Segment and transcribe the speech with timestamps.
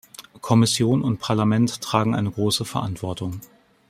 [0.41, 3.39] Kommission und Parlament tragen eine große Verantwortung.